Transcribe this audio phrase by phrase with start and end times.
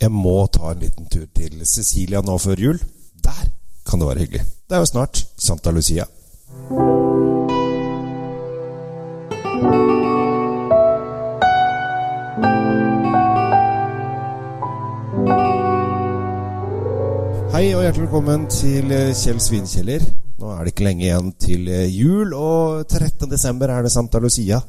[0.00, 2.78] Jeg må ta en liten tur til Cecilia nå før jul.
[3.20, 3.50] Der
[3.84, 4.46] kan det være hyggelig.
[4.64, 6.06] Det er jo snart Santa Lucia.
[17.52, 20.08] Hei og hjertelig velkommen til eh, Kjell Svinkjeller.
[20.40, 23.28] Nå er det ikke lenge igjen til eh, jul, og 13.
[23.28, 24.62] desember er det Santa Lucia.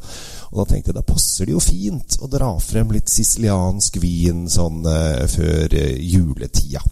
[0.52, 4.44] Og da tenkte jeg da passer det jo fint å dra frem litt siciliansk vin
[4.52, 6.84] sånn eh, før eh, juletida.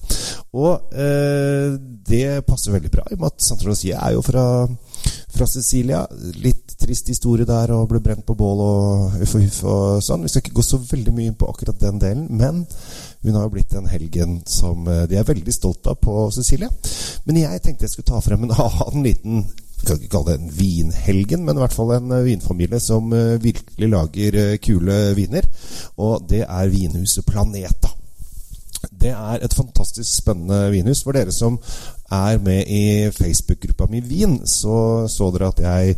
[0.56, 1.76] Og eh,
[2.10, 4.46] det passer veldig bra, i og med at Santa Lucia er jo fra,
[5.36, 6.06] fra Sicilia.
[6.40, 10.24] Litt trist historie der, og ble brent på bål og uff og huff og sånn.
[10.24, 12.64] Vi skal ikke gå så veldig mye inn på akkurat den delen, men
[13.22, 16.72] hun har jo blitt en helgen som eh, de er veldig stolt av på Sicilia.
[17.28, 19.44] Men jeg tenkte jeg skulle ta frem en annen liten
[19.86, 23.38] kan ikke kalle det en vinhelgen, men i hvert fall en eh, vinfamilie som eh,
[23.44, 25.48] virkelig lager kule viner.
[25.98, 27.96] Og det er vinhuset Planeta.
[29.00, 31.04] Det er et fantastisk spennende vinhus.
[31.04, 31.58] For dere som
[32.12, 35.96] er med i Facebook-gruppa mi Vin, så så dere at jeg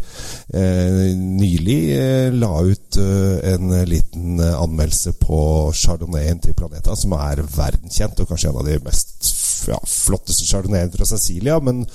[0.53, 7.45] eh, nylig eh, la ut eh, en liten anmeldelse på Chardonnayen til Planeta, som er
[7.45, 9.31] verdenskjent, og kanskje en av de mest
[9.69, 11.85] ja, flotteste chardonnayen fra Cecilia, men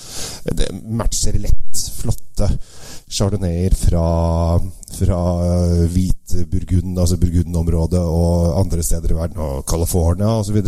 [0.55, 2.51] det matcher lett flotte
[3.09, 4.07] chardonnayer fra,
[4.99, 5.21] fra
[5.87, 10.59] hvit Burgund, altså Burgund-området og andre steder i verden, og California osv.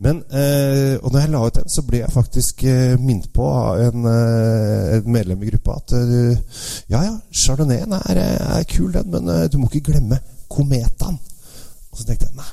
[0.00, 3.46] Men eh, og når jeg la ut den, så ble jeg faktisk eh, minnet på
[3.52, 8.92] av en, eh, et medlem i gruppa at eh, ja, ja, chardonnayen er, er kul,
[8.94, 11.20] den, men eh, du må ikke glemme kometaen.
[11.92, 12.52] Og så tenkte jeg nei,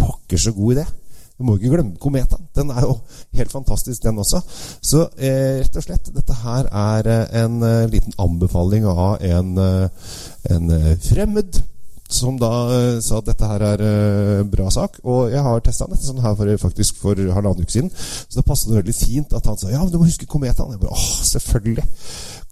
[0.00, 0.88] pokker så god idé.
[1.36, 2.38] Du må ikke glemme kometa.
[2.56, 2.96] Den er jo
[3.36, 4.40] helt fantastisk, den også.
[4.80, 9.56] Så eh, rett og slett, dette her er eh, en eh, liten anbefaling av en,
[9.60, 10.12] eh,
[10.56, 11.60] en fremmed
[12.08, 15.00] som da uh, sa at dette her er uh, bra sak.
[15.04, 17.90] Og jeg har testa dette sånn her for, faktisk for halvannen uke siden.
[17.96, 20.74] Så da passet det veldig fint at han sa ja, men du må huske kometaen.
[20.74, 21.86] Jeg bare, åh, selvfølgelig.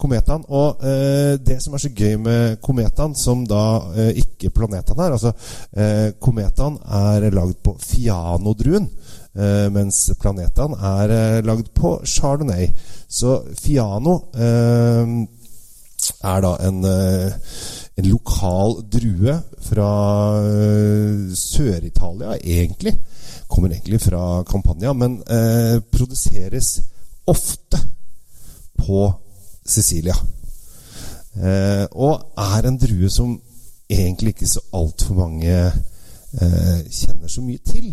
[0.00, 0.42] Kometaen.
[0.50, 3.62] Og eh, det som er så gøy med kometene, som da
[4.18, 5.32] ikke planetene er altså
[6.22, 8.88] kometene er lagd på fianodruen,
[9.38, 12.68] eh, mens planetene er lagd på Chardonnay.
[13.08, 14.18] Så Fiano
[16.24, 16.84] er da en
[17.94, 19.90] en lokal drue fra
[20.42, 22.96] uh, Sør-Italia, egentlig.
[23.46, 25.20] Kommer egentlig fra Campania, men
[25.92, 26.80] produseres
[27.30, 27.78] ofte
[28.74, 29.04] på
[29.66, 30.14] Sicilia.
[31.34, 33.34] Eh, og er en drue som
[33.90, 35.72] egentlig ikke så altfor mange
[36.34, 37.92] kjenner så mye til.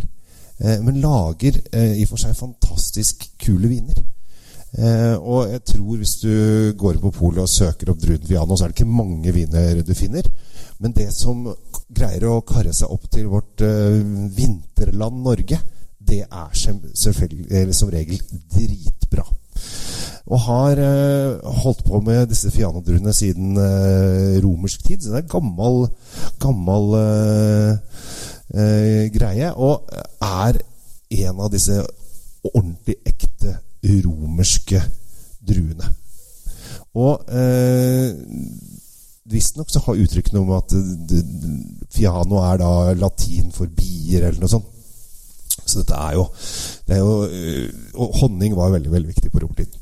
[0.81, 1.59] men lager
[1.93, 3.99] i og for seg fantastisk kule viner.
[4.71, 6.31] Eh, og jeg tror hvis du
[6.79, 9.81] går inn på polet og søker opp Druden Viano, så er det ikke mange viner
[9.83, 10.27] du finner.
[10.79, 11.43] Men det som
[11.91, 13.99] greier å karre seg opp til vårt eh,
[14.37, 15.59] vinterland Norge,
[15.99, 18.21] det er selvfølgelig som regel
[18.51, 19.27] dritbra.
[20.29, 25.01] Og har eh, holdt på med disse Fiano-druene siden eh, romersk tid.
[25.01, 25.87] Så det er gammel,
[26.41, 26.95] gammel
[28.53, 29.51] eh, greie.
[29.55, 29.87] Og
[30.21, 30.61] er
[31.21, 31.81] en av disse
[32.45, 33.57] ordentlig ekte
[34.05, 34.81] romerske
[35.41, 35.89] druene.
[37.01, 38.11] Og eh,
[39.31, 40.75] visstnok så har uttrykkene om at
[41.91, 44.69] Fiano er da latin for bier, eller noe sånt.
[45.61, 46.23] Så dette er jo,
[46.87, 47.11] det er jo
[48.01, 49.80] Og honning var veldig veldig viktig på romertiden.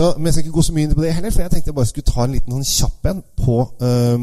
[0.00, 1.68] Så, men jeg skal ikke gå så mye inn på det heller, for jeg tenkte
[1.68, 4.22] jeg bare skulle ta en liten sånn kjapp en på, um,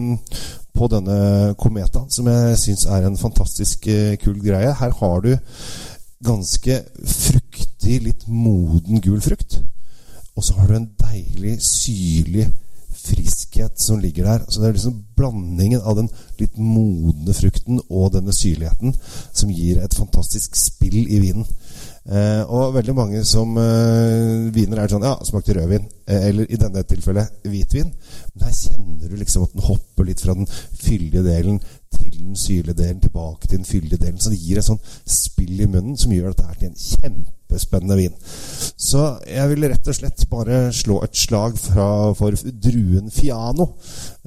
[0.74, 1.18] på denne
[1.62, 4.72] kometa, som jeg syns er en fantastisk uh, kul greie.
[4.80, 5.36] Her har du
[6.26, 9.60] ganske fruktig, litt moden gul frukt.
[10.34, 12.48] Og så har du en deilig, syrlig
[12.98, 14.50] friskhet som ligger der.
[14.50, 16.10] Så det er liksom blandingen av den
[16.42, 18.98] litt modne frukten og denne syrligheten
[19.30, 21.46] som gir et fantastisk spill i vinen.
[22.07, 25.90] Eh, og veldig mange som eh, viner er sånn Ja, smakte rødvin.
[26.07, 27.90] Eh, eller i denne tilfellet hvitvin.
[28.34, 31.59] Men her kjenner du liksom at den hopper litt fra den fyldige delen
[31.97, 34.19] til den syrlige delen, tilbake til den fyldige delen.
[34.19, 37.98] Så det gir et sånn spill i munnen som gjør dette her til en kjempespennende
[38.00, 38.15] vin.
[38.88, 43.74] Så jeg vil rett og slett bare slå et slag fra, for druen Fiano.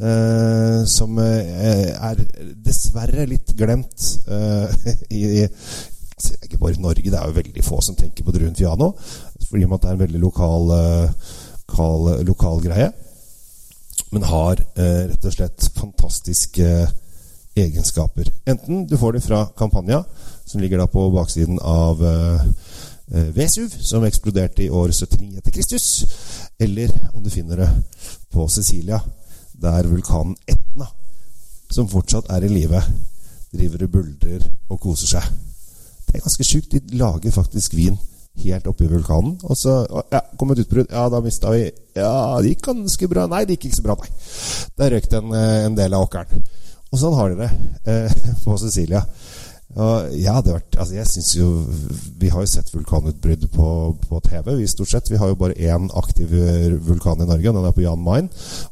[0.00, 2.25] Eh, som eh, er
[2.61, 5.25] dessverre litt glemt eh, i,
[6.29, 8.93] i ikke bare i Norge, det er jo veldig få som tenker på druen Fiano.
[9.49, 10.73] Fordi det er en veldig lokal,
[11.69, 12.91] lokal, lokal greie.
[14.11, 16.67] Men har eh, rett og slett fantastiske
[17.59, 18.31] egenskaper.
[18.47, 20.05] Enten du får det fra Campania,
[20.45, 22.47] som ligger da på baksiden av eh,
[23.35, 25.87] Vesuv, som eksploderte i år 79 etter Kristus,
[26.59, 27.71] eller om du finner det
[28.31, 29.01] på Sicilia,
[29.53, 30.87] der vulkanen Etna,
[31.71, 32.83] som fortsatt er i live,
[33.51, 35.50] driver og buldrer og koser seg.
[36.21, 36.75] Er ganske sjukt.
[36.77, 37.97] De lager faktisk vin
[38.45, 39.39] helt oppi vulkanen.
[39.49, 39.81] Og så
[40.13, 40.91] ja, kom et utbrudd.
[40.93, 43.25] Ja, da mista vi Ja, det gikk ganske bra.
[43.31, 44.11] Nei, det gikk ikke så bra, nei.
[44.79, 46.45] Der røyk det en, en del av åkeren.
[46.91, 47.51] Og sånn har de det
[47.89, 49.01] eh, på Sicilia.
[49.71, 51.49] Og ja, det har vært, altså jeg synes jo
[52.19, 53.69] Vi har jo sett vulkanutbrudd på,
[54.03, 55.11] på, TV, vi stort sett.
[55.13, 56.33] Vi har jo bare én aktiv
[56.85, 58.29] vulkan i Norge, og den er på Jan Mayen.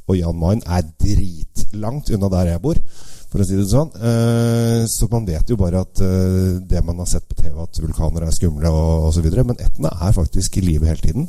[0.08, 2.82] Og Jan Mayen er dritlangt unna der jeg bor,
[3.28, 3.90] for å si det sånn.
[3.92, 7.80] Eh, så man vet jo bare at eh, det man har sett på TV, at
[7.82, 9.28] vulkaner er skumle og osv.
[9.36, 11.28] Men Etna er faktisk i live hele tiden.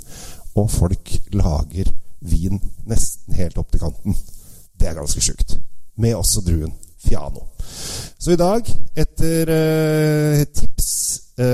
[0.57, 2.59] Og folk lager vin
[2.89, 4.15] nesten helt opp til kanten.
[4.79, 5.57] Det er ganske sjukt.
[5.99, 7.45] Med også druen Fiano.
[8.19, 8.67] Så i dag,
[8.99, 10.87] etter uh, tips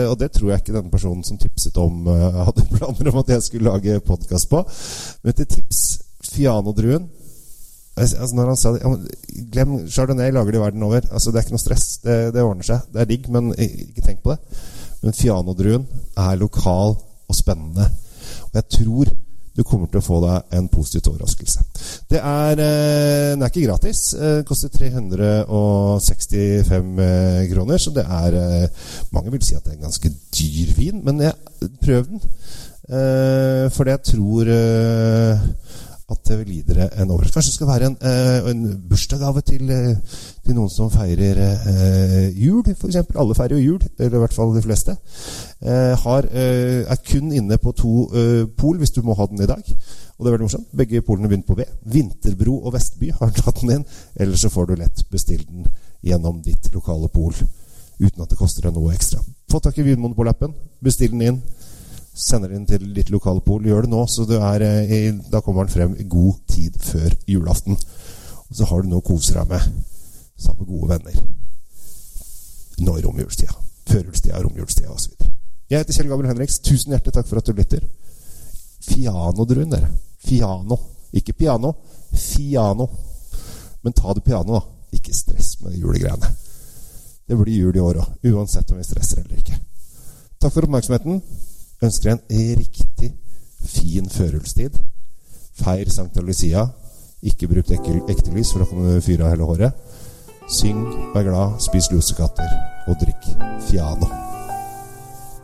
[0.09, 3.30] Og det tror jeg ikke denne personen som tipset om, uh, hadde planer om at
[3.36, 4.63] jeg skulle lage podkast på.
[5.21, 5.83] Men etter tips
[6.25, 7.06] Fiano-druen
[7.95, 11.07] altså Når han sa det Glem Chardonnay, lager det verden over.
[11.12, 11.88] Altså Det er ikke noe stress.
[12.03, 12.88] Det, det ordner seg.
[12.94, 14.63] Det er digg, men ikke tenk på det.
[15.03, 15.88] Men Fiano-druen
[16.18, 17.88] er lokal og spennende.
[18.50, 19.15] Og jeg tror
[19.56, 21.62] du kommer til å få deg en positiv overraskelse.
[22.12, 24.12] Det er, eh, den er ikke gratis.
[24.12, 28.31] Det eh, koster 365 eh, kroner, så det er
[29.15, 31.33] Mange vil si at det er en ganske dyr vin, men jeg,
[31.81, 32.19] prøv den.
[33.74, 34.45] For jeg tror
[36.12, 37.34] at det vil gi dere en overraskelse.
[37.34, 37.96] Kanskje det skal være en,
[38.52, 39.72] en bursdagsgave til,
[40.46, 41.40] til, noen som feirer
[42.38, 43.00] jul, f.eks.
[43.16, 44.94] Alle feirer jo jul, eller i hvert fall de fleste.
[46.04, 47.96] Har, er kun inne på to
[48.57, 49.74] pol hvis du må ha den i dag.
[50.16, 50.72] Og det er veldig morsomt.
[50.78, 51.66] Begge polene begynner på B.
[51.92, 53.86] Vinterbro og Vestby har tatt den inn.
[54.16, 55.68] Eller så får du lett bestilt den
[56.06, 57.34] gjennom ditt lokale pol
[57.96, 59.22] uten at det koster deg noe ekstra.
[59.52, 60.52] Få tak i Vinmonopol-appen,
[60.84, 61.38] bestill den inn.
[62.16, 63.66] Sender den til ditt lokale pol.
[63.68, 67.76] Gjør det nå, så er, eh, da kommer den frem i god tid før julaften.
[68.50, 69.62] Og så har du noe å kose deg med
[70.38, 71.22] sammen med gode venner.
[72.80, 73.56] Nå i romjulstida.
[73.86, 75.12] Førjulstida, romjulstida osv.
[75.70, 76.60] Jeg heter Kjell Gabriel Henriks.
[76.60, 77.84] Tusen hjertelig takk for at du lytter.
[78.86, 79.90] Fianodruen, dere.
[80.26, 80.78] Fiano.
[81.16, 81.74] Ikke piano.
[82.14, 82.90] Fiano.
[83.82, 84.62] Men ta det piano, da.
[84.96, 86.32] Ikke stress med julegreiene.
[87.28, 89.58] Det blir jul i år òg, uansett om vi stresser eller ikke.
[90.40, 91.22] Takk for oppmerksomheten.
[91.83, 92.22] Ønsker en
[92.60, 93.12] riktig
[93.66, 94.77] fin førjulstid.
[95.60, 96.68] Feir Sankta Lucia.
[97.25, 99.72] Ikke bruk ekte lys, for da kan du fyre av hele håret.
[100.51, 100.83] Syng,
[101.16, 102.51] vær glad, spis lusekatter
[102.86, 103.31] og drikk
[103.66, 104.12] Fiano.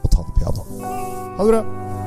[0.03, 0.67] Og ta det piano.
[1.37, 2.00] Ha det bra.